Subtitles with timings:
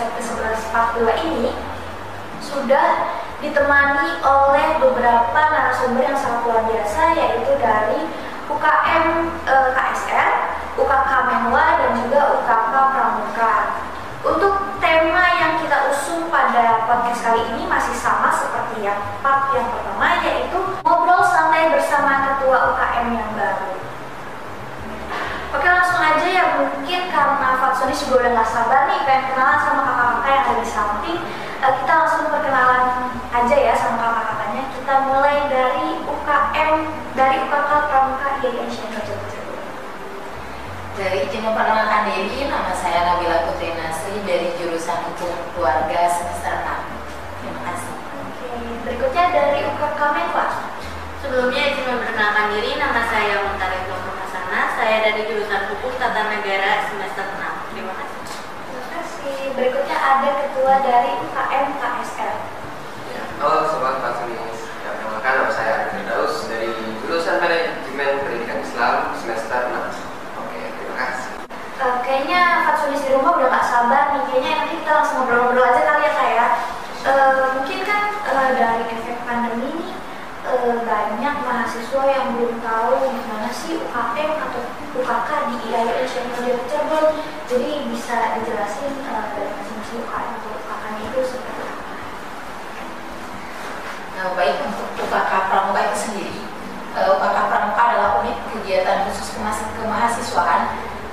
[0.00, 1.52] episode ke-11 part 2 ini
[2.40, 8.08] sudah ditemani oleh beberapa narasumber yang sangat luar biasa yaitu dari
[8.48, 9.04] UKM
[9.46, 10.30] eh, KSR,
[10.80, 13.54] UKK Menwa dan juga UKK Pramuka.
[14.20, 19.64] Untuk tema yang kita usung pada podcast kali ini masih sama seperti yang part yang
[19.72, 23.89] pertama yaitu ngobrol santai bersama ketua UKM yang baru.
[25.60, 29.82] Oke langsung aja ya mungkin karena Fatsonis juga udah gak sabar nih pengen kenalan sama
[29.84, 31.20] kakak-kakak yang ada di samping.
[31.60, 32.84] Eh, Kita langsung perkenalan
[33.28, 34.62] aja ya sama kakak-kakaknya.
[34.72, 36.72] Kita mulai dari UKM,
[37.12, 39.04] dari UKK Pramuka IAIN Syekh
[40.96, 47.44] Dari izin memperkenalkan diri, nama saya Nabila Putri Nasri dari jurusan Hukum Keluarga semester 6.
[47.44, 47.92] Terima kasih.
[48.16, 48.48] Oke,
[48.88, 50.46] berikutnya dari UKK Menwa
[51.20, 53.80] Sebelumnya izin memperkenalkan diri, nama saya Muntari
[54.80, 57.68] saya dari jurusan Hukum Tata Negara semester 6.
[57.76, 58.20] Terima kasih.
[58.64, 62.36] Terima kasih Berikutnya ada ketua dari UKM KSR
[63.12, 66.72] Ya, Halo Sobat Fatsunis, ya, perkenalkan nama saya Arif Firdaus dari
[67.04, 70.40] jurusan Manajemen Pendidikan Islam semester 6.
[70.48, 71.32] Oke, terima kasih.
[71.76, 75.82] Eh, Kayaknya Fatsunis di rumah udah gak sabar nih Kayaknya nanti kita langsung ngobrol-ngobrol aja
[75.84, 76.48] kali ya kak ya
[77.00, 79.88] Eh, Mungkin kan eh, dari efek pandemi ini
[80.48, 86.62] eh, banyak mahasiswa yang belum tahu gimana sih UKM atau UKK di IAIN Syekh Nurjati
[86.66, 87.06] Cirebon
[87.46, 91.94] Jadi bisa dijelasin eh, dari masing-masing UKM atau UKK itu seperti apa
[94.20, 96.40] Nah, baik untuk UKK Pramuka itu sendiri,
[96.92, 100.62] eh, UKK Pramuka adalah unit kegiatan khusus kemahas- kemahasiswaan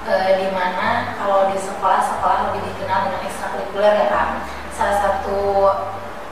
[0.07, 4.29] eh, di mana kalau di sekolah-sekolah lebih dikenal dengan ekstrakurikuler ya kan.
[4.75, 5.39] Salah satu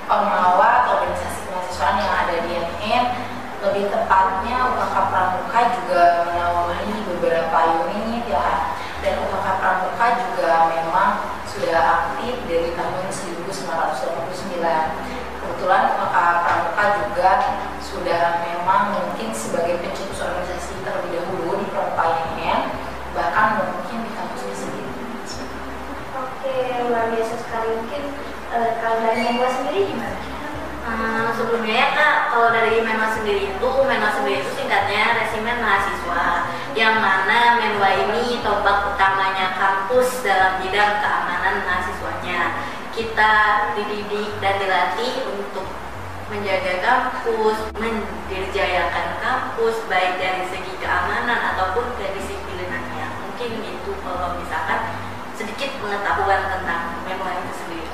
[0.06, 3.04] atau organisasi kemahasiswaan yang ada di IAIN
[3.66, 8.60] lebih tepatnya UKK Pramuka juga menaungi beberapa unit ya kan.
[9.02, 11.12] dan UKK Pramuka juga memang
[11.50, 14.62] sudah aktif dari tahun 1989
[15.42, 16.86] kebetulan UKK Pramuka
[17.26, 17.42] juga
[17.82, 22.62] sudah memang mungkin sebagai pencetus organisasi terlebih dahulu di INN
[23.18, 24.94] bahkan mungkin di kampusnya sendiri.
[26.14, 27.82] Oke, luar biasa sekali.
[27.82, 28.04] Mungkin
[28.54, 30.20] eh, kalau dari Menwa sendiri gimana?
[30.86, 36.54] Hmm, sebelumnya ya kak, kalau dari Menwa sendiri itu, Menwa sendiri itu singkatnya resimen mahasiswa
[36.78, 42.70] yang mana Menwa ini tombak utamanya kampus dalam bidang keamanan mahasiswanya.
[42.94, 43.34] Kita
[43.74, 45.85] dididik dan dilatih untuk
[46.26, 54.80] menjaga kampus, mendirjayakan kampus baik dari segi keamanan ataupun kedisiplinannya mungkin itu kalau misalkan
[55.38, 57.90] sedikit pengetahuan tentang Menwa itu sendiri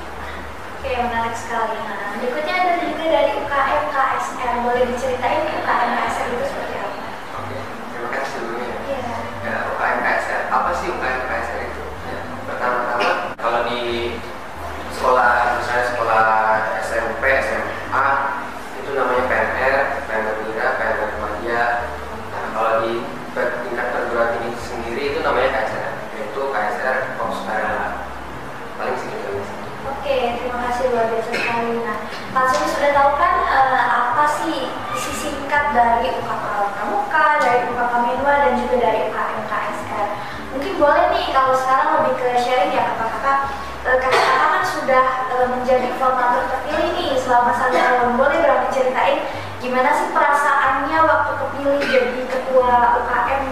[0.82, 1.78] Oke, menarik sekali.
[1.78, 4.66] Nah, berikutnya ada juga dari UKM KSR.
[4.66, 7.06] Boleh diceritain UKM KSR itu seperti apa?
[7.38, 7.54] Oke,
[7.94, 8.74] terima kasih sebelumnya.
[8.90, 8.98] Iya.
[9.46, 10.40] Ya, UKM KSR.
[10.50, 11.84] Apa sih UKM KSR itu?
[11.86, 12.18] Ya,
[12.50, 13.80] pertama-tama kalau di
[14.90, 16.26] sekolah, misalnya sekolah
[16.82, 18.08] SMP, SMA,
[18.82, 19.76] itu namanya PNR,
[20.10, 21.62] PNR Mira, PNR Remaja.
[22.26, 28.10] Nah, kalau di per- tingkat perguruan tinggi sendiri itu namanya KSR, yaitu KSR Korps Karela.
[28.74, 29.58] Paling segitu aja sih.
[29.82, 31.74] Oke, terima kasih luar biasa sekali.
[31.82, 31.98] Nah,
[32.30, 36.46] Pak Suni sudah tahu kan eh, apa sih isi singkat dari UKK
[36.76, 40.08] Pramuka, dari UKK Menwa, dan juga dari UKM KSR.
[40.52, 43.38] Mungkin boleh nih kalau sekarang lebih ke sharing ya kakak-kakak.
[43.82, 48.20] Eh, Kakak-kakak kan sudah eh, menjadi formatur terpilih nih selama satu tahun.
[48.20, 49.26] Boleh dong diceritain
[49.58, 52.72] gimana sih perasaannya waktu kepilih jadi ketua
[53.02, 53.42] UKM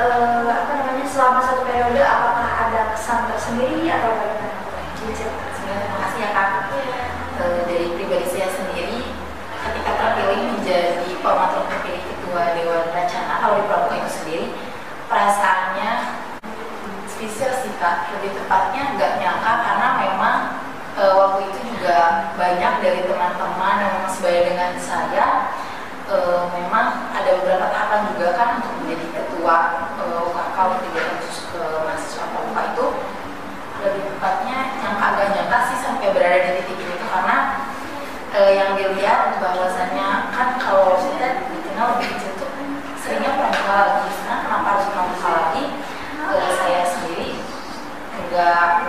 [0.00, 2.00] eh, apa namanya selama satu periode?
[2.00, 4.58] Apakah ada kesan tersendiri atau bagaimana?
[5.00, 5.49] Diceritakan.
[11.20, 14.46] Formatur terpilih ketua Dewan Rencana kalau di Pramuka itu sendiri
[15.06, 15.90] perasaannya
[17.06, 18.08] spesial sih kak.
[18.16, 20.36] Lebih tepatnya nggak nyangka karena memang
[20.96, 21.98] eh, waktu itu juga
[22.34, 25.26] banyak dari teman-teman yang memang sebaya dengan saya
[26.08, 29.56] eh, memang ada beberapa tahapan juga kan untuk menjadi ketua
[30.00, 32.86] eh, UKK untuk khusus ke mahasiswa Pramuka itu.
[33.80, 37.36] Lebih tepatnya nyangka agak nyangka sih sampai berada di titik ini karena
[38.36, 39.99] eh, yang dilihat bahwasannya
[40.80, 42.48] kalau kita dikenal lebih kecil tuh
[43.04, 44.08] seringnya pramuka lagi?
[44.16, 45.64] Sekarang kenapa harus pramuka lagi
[46.56, 47.36] saya sendiri
[48.16, 48.79] enggak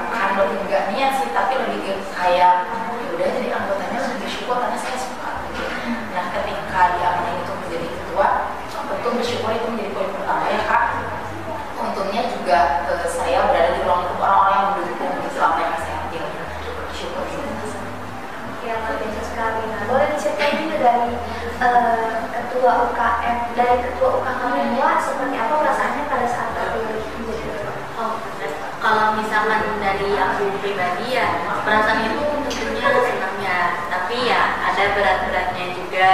[31.71, 32.19] perasaan itu
[32.51, 33.59] tentunya senangnya.
[33.87, 36.11] Tapi ya ada berat-beratnya juga.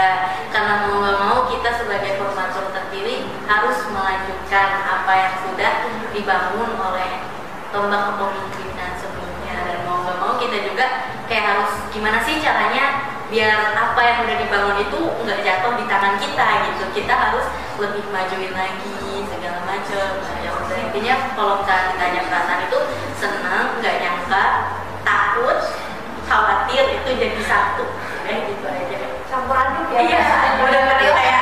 [0.53, 5.73] Karena mau nggak mau kita sebagai formatur terpilih harus melanjutkan apa yang sudah
[6.13, 7.25] dibangun oleh
[7.73, 9.55] tombak kepemimpinan sebelumnya.
[9.65, 10.85] Dan mau nggak mau kita juga
[11.25, 16.21] kayak harus gimana sih caranya biar apa yang udah dibangun itu nggak jatuh di tangan
[16.21, 16.83] kita gitu.
[17.01, 17.49] Kita harus
[17.81, 22.79] lebih majuin lagi segala macam nah, ya intinya kalau misalnya ditanya perasaan itu
[23.17, 24.45] senang nggak nyangka
[25.37, 25.59] takut
[26.25, 27.85] khawatir itu jadi satu.
[28.25, 28.97] Eh, gitu aja.
[29.29, 29.99] Campur aduk ya?
[30.01, 30.21] Iya
[30.65, 30.81] udah
[31.21, 31.36] ya.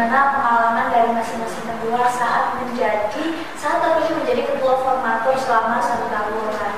[0.00, 6.56] bagaimana pengalaman dari masing-masing kedua saat menjadi saat terpilih menjadi ketua formatur selama satu tahun
[6.56, 6.72] kan.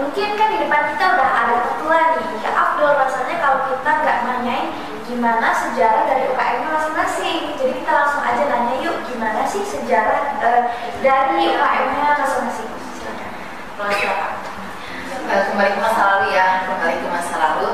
[0.00, 4.18] Mungkin kan di depan kita udah ada ketua nih, ya Abdul rasanya kalau kita nggak
[4.24, 4.72] nanyain
[5.04, 7.52] gimana sejarah dari UKM masing-masing.
[7.60, 10.62] Jadi kita langsung aja nanya yuk gimana sih sejarah uh,
[11.04, 12.68] dari UKM masing-masing.
[15.24, 17.73] Kembali ke masa lalu ya, kembali ke masa lalu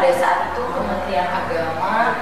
[0.00, 2.16] pada saat itu Kementerian Agama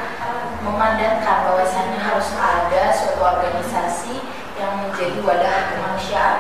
[0.67, 4.19] memadatkan bahwasannya harus ada suatu organisasi
[4.59, 6.38] yang menjadi wadah kemanusiaan.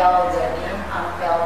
[0.00, 1.44] Bell Denny, ang Bell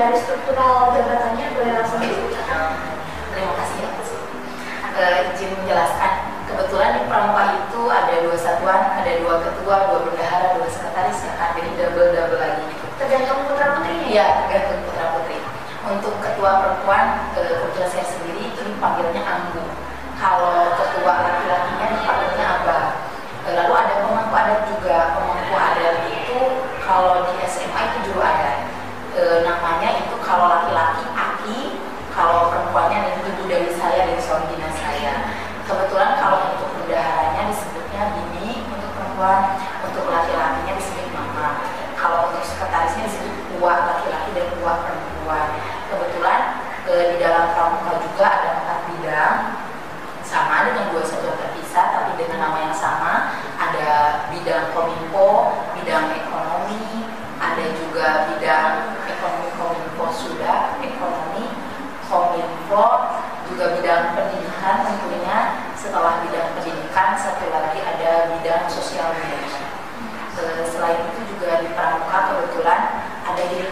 [0.00, 1.39] puder a obra.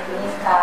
[0.09, 0.58] Karena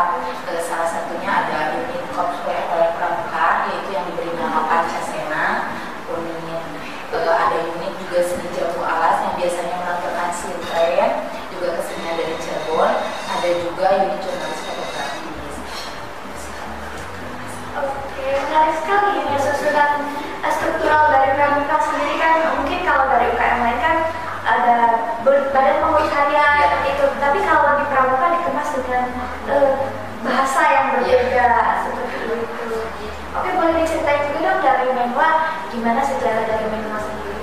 [33.66, 35.30] boleh diceritain juga dong dari Menwa
[35.74, 37.42] gimana sejarah dari Menwa sendiri?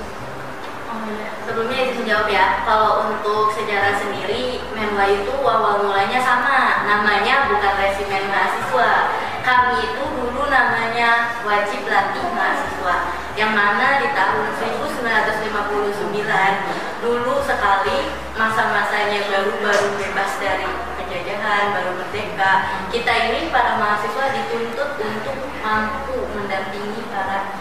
[0.87, 1.35] Oh, iya.
[1.43, 2.63] Sebelumnya itu jawab ya.
[2.63, 6.87] Kalau untuk sejarah sendiri, Menwa itu awal mulanya sama.
[6.87, 9.19] Namanya bukan resimen mahasiswa.
[9.43, 13.19] Kami itu dulu namanya wajib latih mahasiswa.
[13.35, 22.87] Yang mana di tahun 1959 dulu sekali masa-masanya baru-baru bebas dari penjajahan, baru merdeka.
[22.95, 27.57] Kita ini para mahasiswa dituntut untuk mampu mendampingi para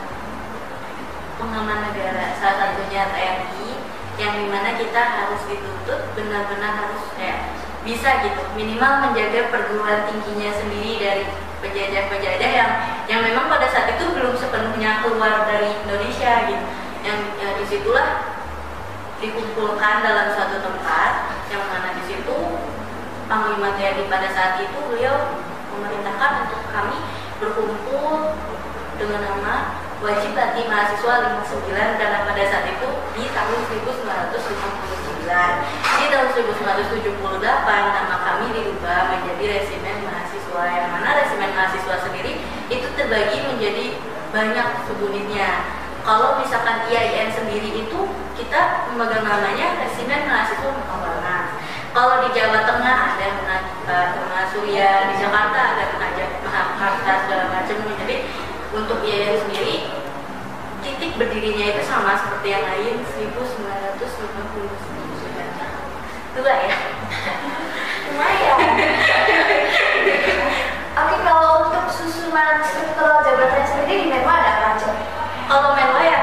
[1.39, 2.35] pengaman negara.
[2.35, 3.67] Salah satunya TNI
[4.19, 7.55] yang di mana kita harus dituntut benar-benar harus kayak
[7.87, 8.43] bisa gitu.
[8.59, 11.23] Minimal menjaga perguruan tingginya sendiri dari
[11.63, 12.71] penjajah-penjajah yang
[13.07, 16.65] yang memang pada saat itu belum sepenuhnya keluar dari Indonesia gitu.
[17.07, 18.09] Yang ya di situlah
[19.23, 21.11] dikumpulkan dalam suatu tempat
[21.47, 22.37] yang mana di situ
[23.31, 25.39] Panglima TNI pada saat itu beliau
[25.71, 26.99] memerintahkan untuk kami
[27.41, 28.37] berkumpul
[29.01, 35.25] dengan nama wajib latih mahasiswa 59 karena pada saat itu di tahun 1959
[35.97, 37.17] di tahun 1978
[37.65, 42.37] nama kami dirubah menjadi resimen mahasiswa yang mana resimen mahasiswa sendiri
[42.69, 43.97] itu terbagi menjadi
[44.31, 45.81] banyak subunitnya.
[46.01, 47.99] Kalau misalkan IAIN sendiri itu
[48.33, 53.27] kita memegang namanya resimen mahasiswa Mekawana kalau di Jawa Tengah ada
[54.15, 55.83] Tengah Surya di Jakarta ada
[56.51, 58.27] Mahakarta segala macam jadi
[58.75, 59.87] untuk IAIN sendiri
[60.83, 64.01] titik berdirinya itu sama seperti yang lain 1959
[66.31, 66.75] tua ya.
[68.11, 68.59] Lumayan.
[70.91, 74.91] Oke, kalau untuk susunan struktural jabatan sendiri di Menwa ada apa aja?
[75.47, 76.19] kalau Menwa ya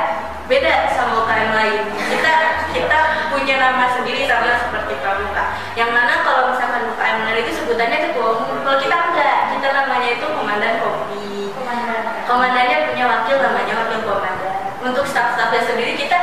[0.48, 1.82] beda sama UKM lain.
[1.92, 2.34] Kita
[2.72, 5.44] kita punya nama sendiri sama seperti pramuka.
[5.76, 9.37] Yang mana kalau misalkan UKM lain itu sebutannya ketua umum kalau kita enggak
[9.68, 12.24] kita namanya itu komandan kopi Komandan.
[12.24, 16.16] komandannya punya wakil namanya wakil komandan untuk staff-staffnya sendiri kita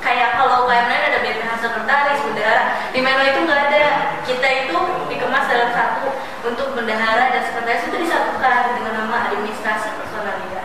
[0.00, 3.84] kayak kalau lain ada BPH sekretaris bendahara di Menwa itu nggak ada
[4.24, 6.16] kita itu dikemas dalam satu
[6.48, 10.64] untuk bendahara dan sekretaris itu disatukan dengan nama administrasi personalia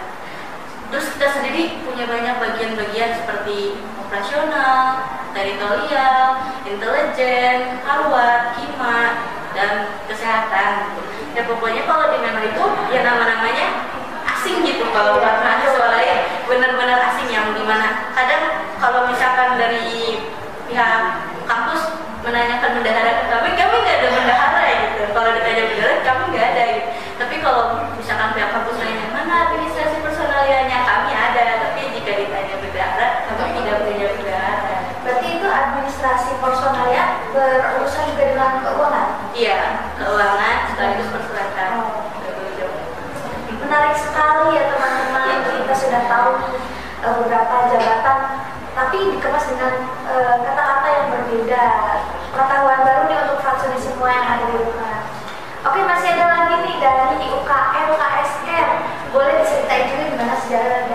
[0.87, 11.06] terus kita sendiri punya banyak bagian-bagian seperti operasional, teritorial, intelijen, karwat, kima, dan kesehatan.
[11.37, 13.85] Ya pokoknya kalau di Menwa itu ya nama-namanya
[14.25, 16.17] asing gitu kalau buat mahasiswa lain
[16.49, 20.17] benar-benar asing yang di mana kadang kalau misalkan dari
[20.65, 21.93] pihak kampus
[22.25, 25.03] menanyakan bendahara ke kami, kami nggak ada bendahara ya gitu.
[25.13, 26.89] Kalau ditanya bendahara, kami nggak ada gitu.
[27.21, 27.63] Tapi kalau
[27.95, 31.45] misalkan pihak kampus nanya mana administrasi personalianya, kami ada.
[31.69, 34.75] Tapi jika ditanya bendahara, kami tidak punya bendahara.
[35.05, 39.07] Berarti itu administrasi personalnya berurusan juga dengan keuangan.
[39.31, 39.59] Iya,
[39.95, 40.46] keuangan
[43.67, 45.43] Menarik sekali ya teman-teman.
[45.43, 46.31] Kita sudah tahu
[47.03, 48.19] eh, beberapa jabatan,
[48.71, 51.67] tapi dikemas dengan eh, kata-kata yang berbeda.
[52.31, 55.03] Pengetahuan baru nih untuk fraksoni semua yang ada di rumah.
[55.67, 58.67] Oke, masih ada lagi nih dari UKM KSR.
[59.11, 60.86] Boleh diceritain juga gimana sejarah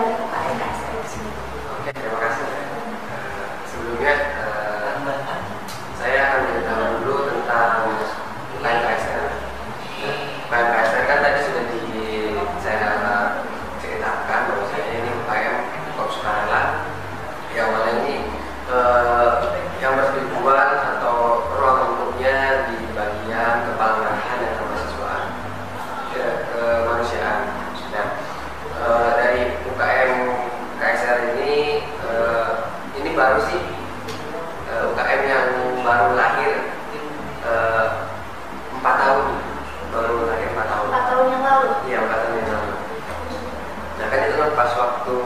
[37.43, 37.89] Eh,
[38.79, 39.27] empat tahun.
[39.93, 40.87] Baru terakhir empat tahun.
[40.89, 41.69] Empat tahun yang lalu?
[41.91, 42.75] Iya empat tahun yang lalu.
[43.93, 45.19] Nah kan itu kan pas waktu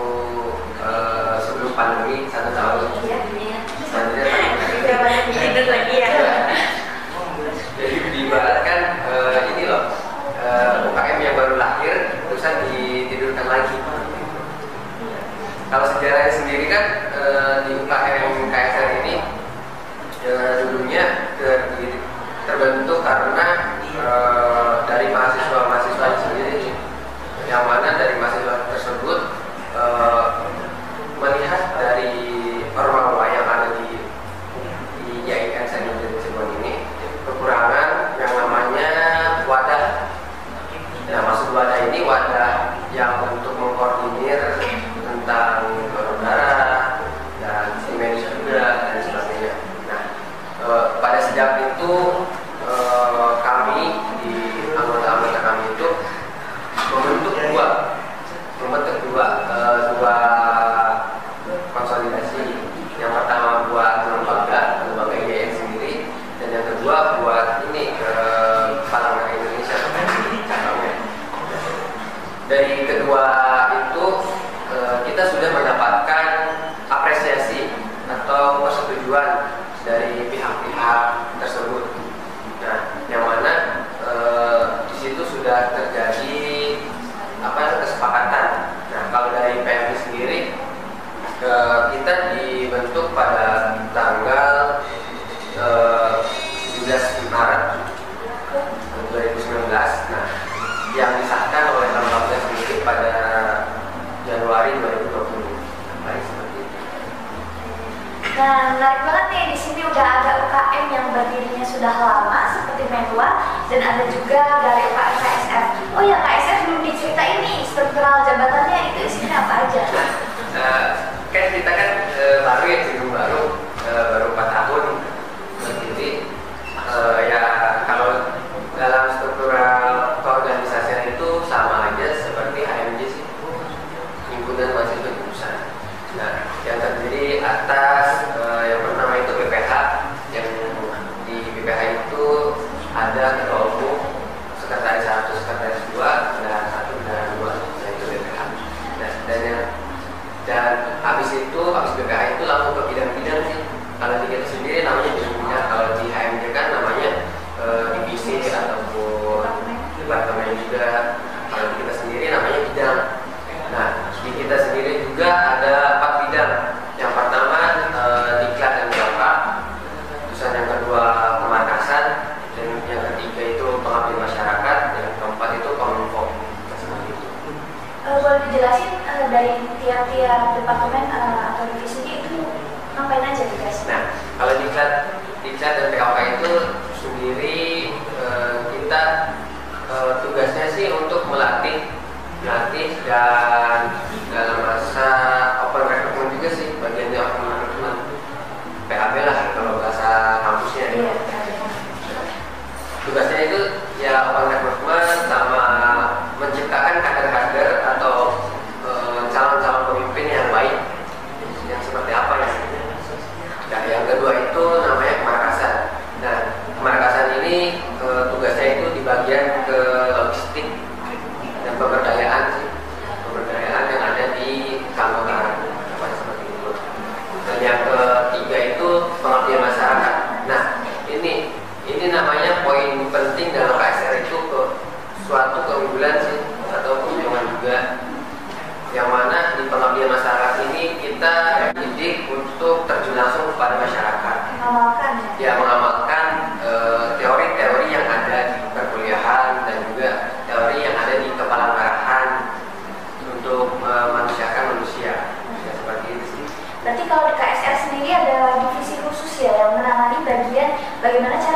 [261.07, 261.56] bagaimana cara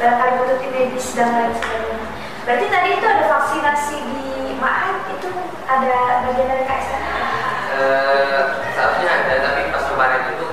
[0.00, 1.98] bahkan butuh tim medis dan lain sebagainya?
[2.48, 4.30] Berarti tadi itu ada vaksinasi di
[4.60, 5.32] Maat itu
[5.64, 8.40] ada bagian dari KSN uh, eh,
[8.76, 10.46] seharusnya ada tapi pas kemarin itu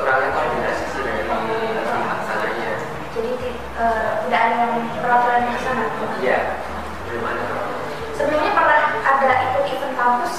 [0.00, 2.78] kurangnya koordinasi sih dari pelaksananya oh,
[3.12, 3.32] jadi
[3.76, 5.84] uh, tidak ada yang peraturan yang sana
[6.24, 6.38] iya
[7.10, 7.44] belum ada
[8.14, 10.34] sebelumnya pernah ada ikut event kampus?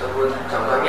[0.00, 0.06] 这
[0.50, 0.79] 长大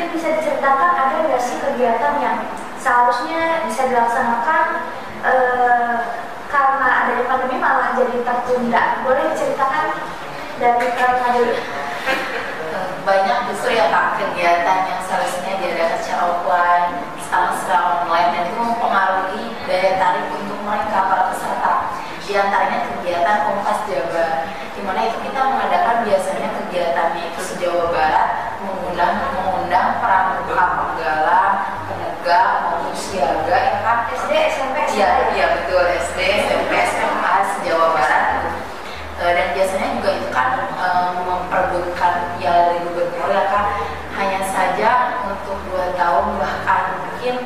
[0.00, 2.40] mungkin bisa diceritakan ada nggak sih kegiatan yang
[2.80, 4.88] seharusnya bisa dilaksanakan
[5.28, 5.96] eh,
[6.48, 9.04] karena adanya pandemi malah jadi tertunda?
[9.04, 10.00] Boleh diceritakan?
[10.56, 10.88] Dari
[12.70, 18.42] Eh, banyak justru ya kak kegiatan yang seharusnya diadakan secara offline sekarang secara online dan
[18.48, 21.74] itu mempengaruhi daya tarik untuk mereka para peserta
[22.24, 24.32] di antaranya kegiatan Kompas Jabar
[24.70, 28.28] di mana itu kita mengadakan biasanya kegiatannya itu se-Jawa Barat
[28.62, 31.42] mengundang mengundang pramuka penggala
[31.90, 37.86] penegak maupun siaga ya kan SD SMP Iya, SMA iya betul SD, SMP, SMA, se-Jawa
[37.98, 38.50] Barat gitu.
[39.20, 40.48] Eh, dan biasanya juga itu kan
[40.80, 43.64] eh, memperebutkan piala dari gubernur ya kan
[44.16, 44.90] hanya saja
[45.28, 47.44] untuk dua tahun bahkan mungkin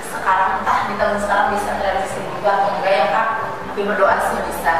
[0.00, 3.28] sekarang entah di tahun sekarang bisa terrealisasi juga atau enggak ya kak?
[3.72, 4.72] Tapi berdoa sih bisa.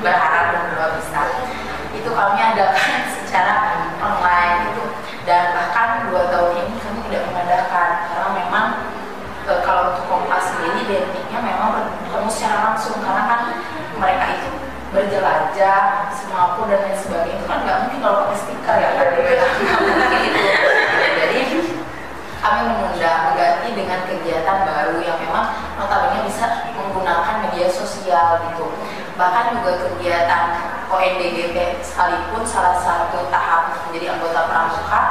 [0.00, 1.20] Berharap dan berdoa bisa.
[1.92, 3.54] Itu kami adakan secara
[4.00, 4.84] online itu
[5.28, 8.66] dan bahkan dua tahun ini kami tidak mengadakan karena memang
[9.44, 13.40] e, kalau untuk kompas sendiri identiknya memang bertemu secara langsung karena kan
[14.00, 14.48] mereka itu
[14.88, 19.80] berjelajah semampu dan lain sebagainya itu kan nggak mungkin kalau pakai stiker ya kan nggak
[19.84, 20.44] mungkin itu
[21.20, 21.40] jadi
[22.38, 25.44] kami mengundang mengganti dengan kegiatan baru yang memang
[25.76, 28.72] notabene bisa menggunakan media sosial gitu
[29.18, 35.02] bahkan juga kegiatan ONDGP sekalipun salah satu tahap menjadi anggota pramuka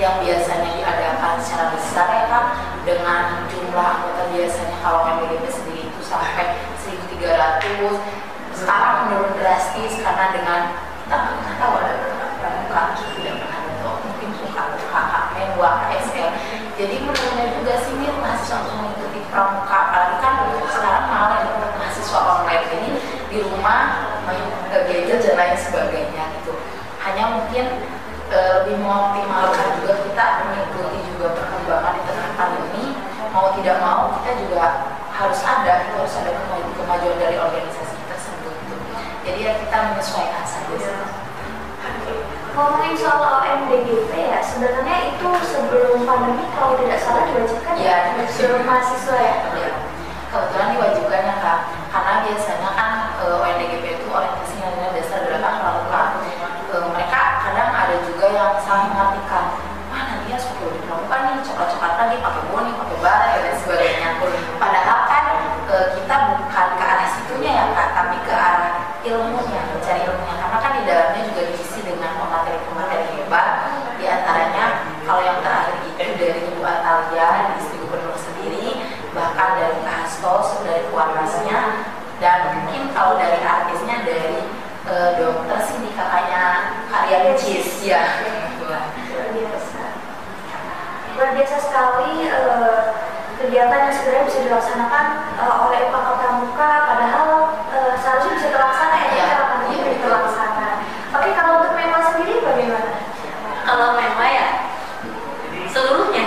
[0.00, 2.44] yang biasanya diadakan secara besar ya kan
[2.88, 8.24] dengan jumlah anggota biasanya kalau ONDGP sendiri itu sampai 1300
[8.56, 10.60] sekarang menurun drastis karena dengan
[11.04, 11.94] kita nggak tahu ada
[12.40, 16.30] pramuka tidak pernah ada mungkin suka KKM, KSL
[16.76, 20.34] jadi menurutnya juga sih Mir mahasiswa untuk mengikuti pramuka apalagi kan
[20.72, 22.90] sekarang malah ada mahasiswa online ini
[23.28, 26.52] di rumah main ke gadget dan lain sebagainya gitu
[27.04, 27.24] hanya
[27.56, 27.88] mungkin
[28.28, 32.84] e, lebih mengoptimalkan juga kita mengikuti juga perkembangan di tengah pandemi.
[33.32, 34.64] Mau tidak mau kita juga
[35.08, 36.36] harus ada itu harus ada
[36.76, 38.52] kemajuan, dari organisasi tersebut.
[38.60, 38.76] Gitu.
[39.24, 40.92] jadi ya kita menyesuaikan saja.
[42.52, 48.64] Ngomongin soal OMDGP ya sebenarnya itu sebelum pandemi kalau tidak salah diwajibkan Iya, ya seluruh
[48.64, 49.70] mahasiswa ya Ya,
[50.32, 51.60] kebetulan diwajibkan ya kak
[51.92, 52.90] karena biasanya kan
[53.24, 56.02] eh, ONDGP itu orientasi nilai dasar gerakan pramuka
[56.66, 59.54] Eh, mereka kadang ada juga yang salah mengartikan
[59.86, 63.56] wah nanti ya suatu di pramuka nih coklat-coklat lagi pakai boni pakai bara dan lain
[63.62, 64.08] sebagainya
[64.58, 65.24] padahal kan
[65.72, 68.72] eh, kita bukan ke arah situnya ya kak tapi ke arah
[69.06, 73.46] ilmunya mencari ilmunya karena kan di dalamnya juga diisi dengan pemateri-pemateri hebat
[73.96, 74.64] di antaranya
[75.06, 80.60] kalau yang terakhir itu dari Ibu Atalia di istri gubernur sendiri bahkan dari Kak Hasto
[80.66, 81.88] dari Puanasnya
[82.18, 84.44] dan mungkin kalau dari artisnya dari
[84.86, 86.44] eh, dokter sini kakaknya
[86.90, 88.02] Karya Cis ya
[88.62, 89.84] luar biasa
[91.16, 92.80] luar biasa sekali eh,
[93.36, 95.04] kegiatan yang sebenarnya bisa dilaksanakan
[95.40, 97.28] eh, oleh UKK Pramuka padahal
[97.72, 100.04] eh, seharusnya bisa terlaksana ya Iya, karena pandemi iya, tidak betul.
[100.04, 100.68] terlaksana
[101.16, 102.90] oke kalau untuk Mema sendiri bagaimana?
[103.64, 104.46] Kalau memang ya
[105.72, 106.24] seluruhnya.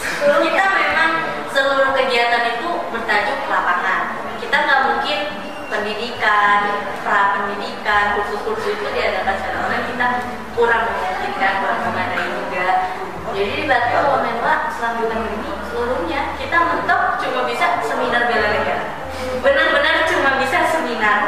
[0.00, 1.10] Kita memang
[1.52, 4.02] seluruh kegiatan itu bertajuk lapangan.
[4.40, 5.18] Kita nggak mungkin
[5.68, 6.60] pendidikan
[7.04, 10.06] pra pendidikan kursus-kursus itu diadakan secara online kita
[10.56, 12.68] kurang memungkinkan kurang memadai juga.
[13.36, 19.00] Jadi berarti kalau memang selama pandemi seluruhnya kita mentok cuma bisa seminar bela negara
[19.40, 21.18] benar-benar cuma bisa seminar.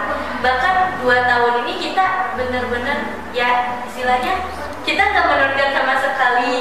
[0.42, 0.74] Bahkan
[1.04, 2.98] dua tahun ini kita benar-benar
[3.32, 4.42] ya istilahnya
[4.82, 6.54] kita nggak menurunkan sama sekali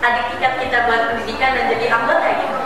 [0.00, 2.58] adik tingkat kita buat pendidikan dan jadi anggota gitu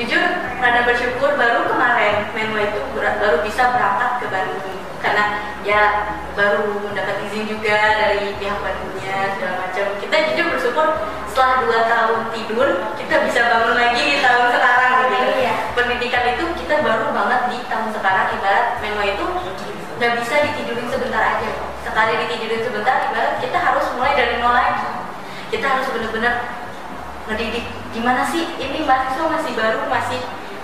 [0.00, 0.22] jujur
[0.62, 5.24] rada bersyukur baru kemarin Menwa itu baru bisa berangkat ke Bandung karena
[5.60, 5.82] ya
[6.32, 9.86] baru mendapat izin juga dari pihak Bandungnya segala macam.
[10.00, 10.86] Kita jujur bersyukur
[11.28, 14.99] setelah dua tahun tidur kita bisa bangun lagi di tahun sekarang.
[15.74, 19.26] Pendidikan itu kita baru banget di tahun sekarang ibarat Menwa itu
[20.00, 21.50] nggak bisa ditidurin sebentar aja
[21.84, 24.88] sekali ditidurin sebentar ibarat kita harus mulai dari nol lagi
[25.50, 26.34] kita harus benar-benar
[27.28, 30.20] ngedidik gimana sih ini mahasiswa masih baru masih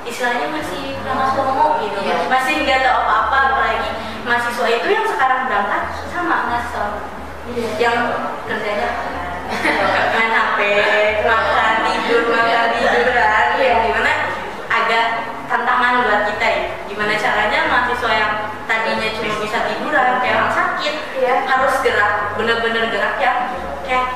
[0.07, 0.95] istilahnya masih
[1.35, 2.31] promo gitu Iya.
[2.31, 3.90] masih nggak tahu apa-apa apalagi
[4.23, 6.87] mahasiswa itu yang sekarang berangkat sama mahasiswa
[7.51, 7.66] Iya.
[7.79, 7.97] yang
[8.47, 8.90] kerjanya
[10.19, 10.59] main HP,
[11.23, 13.75] makan tidur, makan tiduran, Iya.
[13.95, 14.06] yang
[14.87, 15.07] agak
[15.51, 16.62] tantangan buat kita ya.
[16.87, 18.33] Gimana caranya mahasiswa yang
[18.70, 21.35] tadinya cuma bisa tiduran kayak orang sakit, Iya.
[21.42, 23.51] harus gerak, bener-bener gerak ya.
[23.83, 24.07] Kayak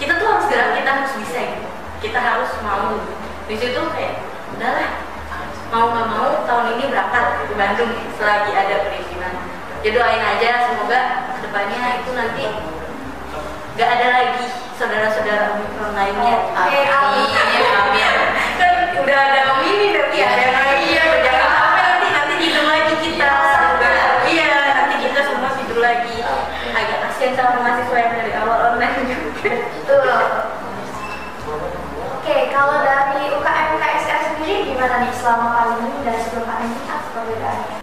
[0.00, 1.68] kita tuh harus gerak, kita harus bisa gitu.
[2.00, 3.04] Kita harus mau.
[3.44, 4.24] Di situ kayak
[4.56, 5.12] udahlah
[5.72, 9.34] mau nggak mau tahun ini berangkat ke Bandung selagi ada perizinan.
[9.84, 11.00] Ya doain aja semoga
[11.36, 12.44] ke depannya itu nanti
[13.76, 14.44] nggak ada lagi
[14.76, 15.60] saudara-saudara
[15.96, 16.36] lainnya.
[16.56, 16.86] Amin.
[16.88, 17.24] Amin.
[17.28, 18.31] Amin.
[19.02, 21.04] Udah ada om ini tapi ada yang lagi ya.
[21.26, 23.32] Jangan sampai nanti nanti tidur lagi kita.
[24.30, 26.16] Iya nanti kita semua tidur lagi.
[26.72, 29.52] Agak kasihan sama mahasiswa yang dari awal online juga.
[29.82, 30.06] Betul.
[32.22, 37.82] Oke, kalau dari UKM KSR sendiri gimana nih selama pandemi dan sebelum pandemi apa perbedaannya?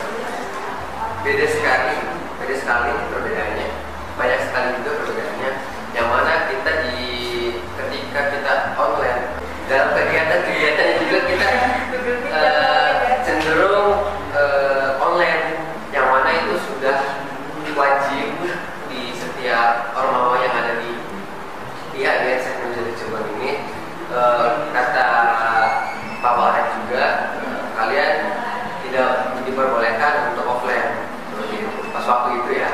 [1.19, 1.95] beda sekali
[2.39, 3.67] beda sekali perbedaannya
[4.15, 5.51] banyak sekali juga perbedaannya
[5.91, 7.05] yang mana kita di
[7.75, 9.36] ketika kita online
[9.67, 11.49] dalam kegiatan-kegiatan juga kita
[12.32, 12.91] eh,
[13.27, 15.43] cenderung eh, online
[15.91, 17.27] yang mana itu sudah
[17.75, 18.32] wajib
[18.88, 20.91] di setiap ormawa yang ada di
[21.93, 23.51] di AGN segmen jadi coba ini
[24.08, 25.08] eh, kata
[26.23, 27.05] Pak Walid juga
[27.43, 28.13] eh, kalian
[28.88, 29.12] tidak
[29.43, 32.69] diperbolehkan untuk offline seperti itu pas waktu itu ya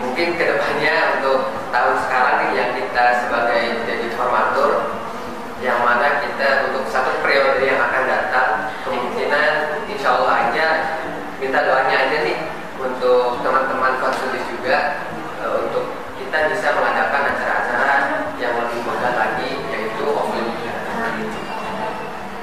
[0.00, 4.96] mungkin ke depannya untuk tahun sekarang nih yang kita sebagai jadi formatur
[5.60, 10.68] yang mana kita untuk satu periode yang akan datang kemungkinan insya Allah aja
[11.36, 12.38] minta doanya aja nih
[12.80, 15.04] untuk teman-teman konsulis juga
[15.44, 17.96] eh, untuk kita bisa mengadakan acara-acara
[18.40, 20.48] yang lebih megah lagi yaitu offline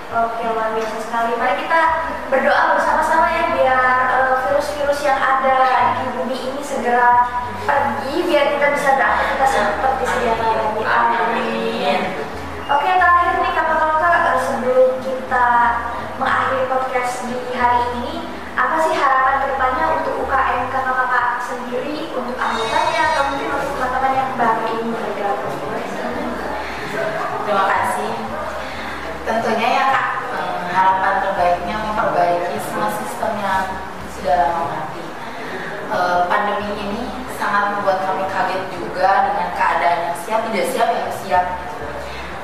[0.08, 1.36] Oke, luar biasa sekali.
[1.38, 1.82] Mari kita
[2.28, 5.60] berdoa bersama-sama ya biar eh, virus-virus yang ada
[6.04, 7.28] di bumi ini segera
[7.68, 10.66] pergi biar kita bisa beraktivitas seperti sedia kala.
[10.88, 12.00] Amin.
[12.68, 15.48] Oke, terakhir nih kakak-kakak eh, sebelum kita
[16.20, 18.28] mengakhiri podcast di hari ini,
[18.60, 24.12] apa sih harapan ke depannya untuk UKM kakak-kakak sendiri, untuk anggotanya, atau mungkin untuk teman-teman
[24.20, 25.56] yang baru ini bergabung?
[27.48, 28.12] Terima kasih.
[29.24, 33.64] Tentunya ya kak, eh, harapan terbaiknya memperbaiki semua sistem yang
[34.28, 35.04] sudah lama mati.
[35.88, 37.04] Eh, pandemi ini
[37.40, 41.46] sangat membuat kami kaget juga dengan keadaan yang siap tidak siap yang siap.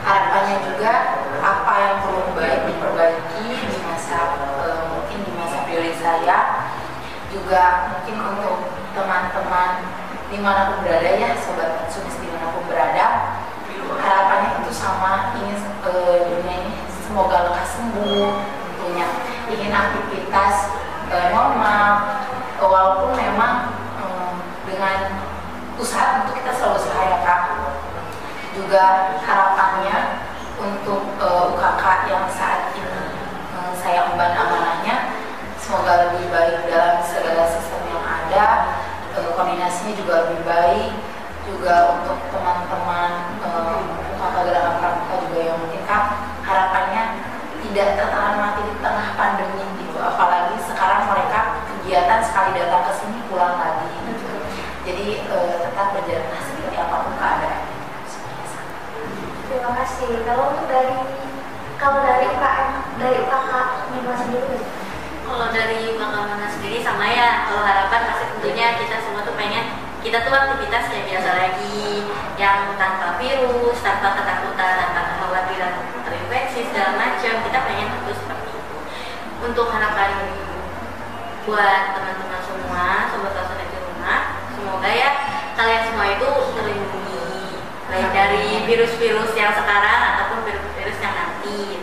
[0.07, 0.91] Harapannya juga
[1.43, 4.31] apa yang belum baik diperbaiki di masa
[4.63, 6.39] eh, mungkin di masa priori saya
[7.35, 9.83] juga mungkin untuk teman-teman
[10.31, 13.07] di mana pun berada ya sobat konsumis di mana pun berada
[13.99, 18.39] harapannya itu sama ingin eh, dunia ini semoga lekas sembuh
[18.71, 19.07] tentunya
[19.51, 20.82] ingin aktivitas
[21.33, 21.89] normal.
[22.57, 24.33] Walaupun memang eh,
[24.69, 24.99] dengan
[25.75, 27.41] usaha tentu kita selalu usaha ya kak.
[28.53, 28.83] Juga
[29.19, 29.97] harapannya
[30.57, 33.03] untuk eh, UKK yang saat ini
[33.53, 35.19] eh, saya emban amanahnya
[35.59, 38.45] semoga lebih baik dalam segala sistem yang ada.
[39.13, 40.91] Eh, koordinasinya juga lebih baik.
[41.43, 43.11] Juga untuk teman-teman
[43.43, 43.79] eh,
[44.15, 46.05] UKK Gerakan Pramuka juga yang mungkin kak
[46.43, 47.03] harapannya
[47.63, 53.19] tidak tertahan mati di tengah pandemi gitu apalagi sekarang mereka kegiatan sekali datang ke sini
[53.31, 54.35] pulang lagi gitu
[54.83, 57.73] jadi eh, tetap berjalan seperti apa pun keadaannya
[60.13, 60.29] Terima kasih.
[60.29, 60.93] Kalau untuk dari
[61.81, 62.69] kalau dari UKM
[63.01, 63.51] dari UKK
[63.89, 64.57] Mima sendiri,
[65.25, 69.73] Kalau dari Bakal Mana sendiri sama ya, kalau harapan pasti tentunya kita semua tuh pengen
[70.05, 72.05] kita tuh aktivitas kayak biasa lagi
[72.37, 75.73] yang tanpa virus, tanpa ketakutan, tanpa kekhawatiran
[76.05, 78.75] terinfeksi segala macam kita pengen terus seperti itu.
[79.41, 80.11] Untuk harapan
[81.49, 85.09] buat teman-teman semua, sobat kawasan di rumah, semoga ya
[85.57, 86.27] kalian semua itu
[87.93, 91.77] baik dari virus-virus yang sekarang ataupun virus-virus yang nanti.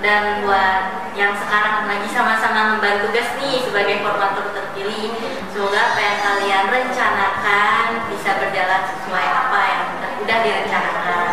[0.00, 5.12] Dan buat yang sekarang lagi sama-sama membantu tugas nih sebagai formatur terpilih
[5.52, 11.26] semoga apa yang kalian rencanakan bisa berjalan sesuai apa yang udah, udah direncanakan.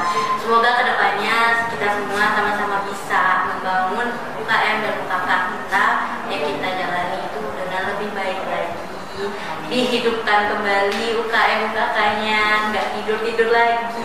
[0.44, 1.38] Semoga ke depannya
[1.72, 3.22] kita semua sama-sama bisa
[3.56, 4.08] membangun
[4.44, 5.86] UKM dan UKK kita
[6.28, 8.76] yang kita jalani itu dengan lebih baik lagi.
[9.68, 13.97] Dihidupkan kembali UKM UKK-nya nggak tidur tidur lagi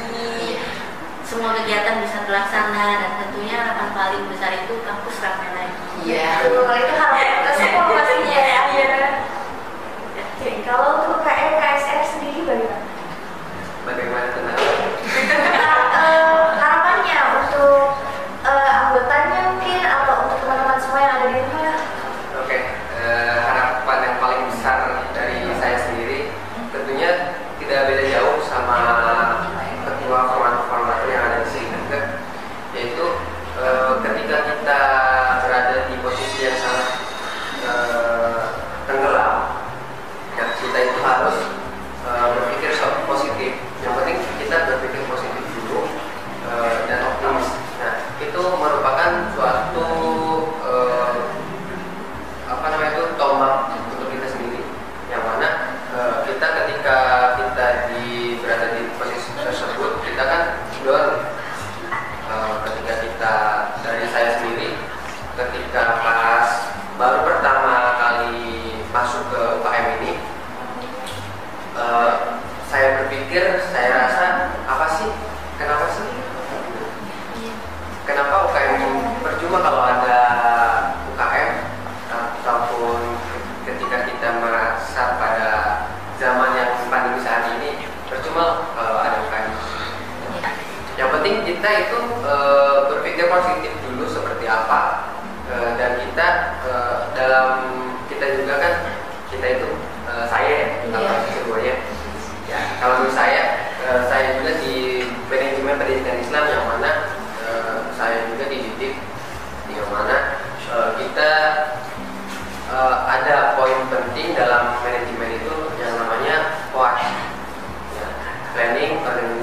[1.42, 6.06] semua kegiatan bisa terlaksana dan tentunya harapan paling besar itu kampus ramai lagi.
[6.06, 6.46] Iya.
[6.46, 8.60] Itu harapan kita semua pastinya ya.
[10.38, 12.81] Oke, kalau untuk UKM KSR sendiri bagaimana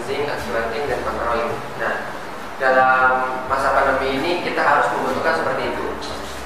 [0.10, 1.54] organizing, activating, dan controlling.
[1.78, 1.96] Nah,
[2.58, 3.10] dalam
[3.46, 5.86] masa pandemi ini kita harus membutuhkan seperti itu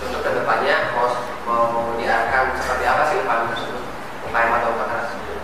[0.03, 1.07] untuk ke depannya mau
[1.47, 3.83] mau diarahkan seperti apa sih UKM tersebut,
[4.27, 5.39] UKM atau UKM tersebut.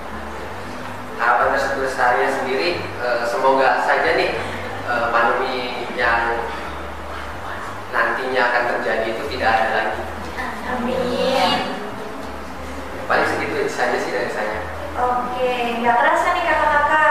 [1.16, 4.36] Harapan tersebut lestarinya sendiri eh, semoga saja nih
[4.84, 6.44] eh, pandemi yang
[7.96, 10.02] nantinya akan terjadi itu tidak ada lagi.
[10.70, 11.52] Amin.
[13.08, 14.60] Paling segitu saja sih dari saya.
[15.00, 17.10] Oke, nggak terasa nih kakak-kakak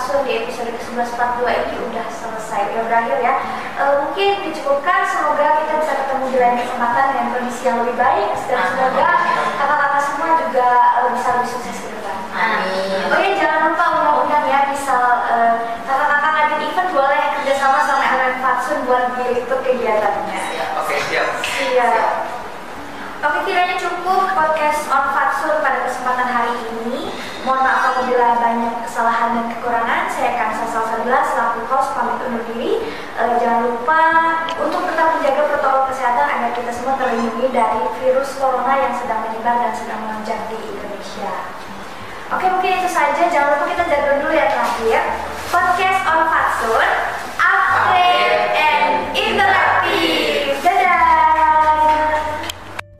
[0.00, 3.36] Anfatsun di episode ke-1142 ini udah selesai, udah berakhir ya.
[3.76, 8.32] Eh, mungkin dicukupkan, semoga kita bisa ketemu di lain kesempatan dengan kondisi yang lebih baik
[8.48, 9.10] dan semoga
[9.60, 10.68] kakak-kakak semua juga
[11.04, 12.16] eh, bisa lebih sukses ke depan.
[12.32, 13.12] Amin.
[13.12, 18.34] Oh ya jangan lupa undang-undang ya, misal eh, kakak-kakak ngadain event boleh kerjasama sama LM
[18.40, 20.40] Fatsun buat diliput kegiatannya.
[20.80, 21.28] Oke, siap.
[21.44, 21.92] Iya.
[23.20, 27.12] Oke, kiranya cukup podcast on Fatsun pada kesempatan hari ini.
[27.40, 30.02] Mohon maaf apabila banyak kesalahan dan kekurangan.
[30.12, 32.84] Saya akan Sasal Sabila selaku host pamit undur diri.
[33.16, 34.02] Eh, jangan lupa
[34.60, 39.56] untuk tetap menjaga protokol kesehatan agar kita semua terlindungi dari virus corona yang sedang menyebar
[39.60, 41.32] dan sedang melonjak di Indonesia.
[42.30, 43.26] Oke, mungkin itu saja.
[43.26, 45.02] Jangan lupa kita jaga dulu ya terakhir.
[45.50, 46.88] Podcast on Fatsun,
[47.42, 50.62] update and interaktif.
[50.62, 52.22] Dadah!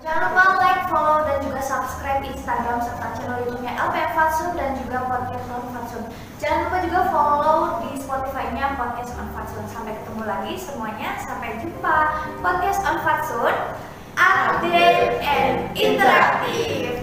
[0.03, 5.07] Jangan lupa like, follow, dan juga subscribe Instagram serta channel YouTube-nya LPF Fatsun dan juga
[5.07, 6.05] podcast on Fatsun.
[6.41, 9.61] Jangan lupa juga follow di Spotify-nya podcast on Fatsun.
[9.69, 11.21] Sampai ketemu lagi semuanya.
[11.21, 11.97] Sampai jumpa
[12.41, 13.55] podcast on Fatsun,
[14.17, 17.00] update and interaktif.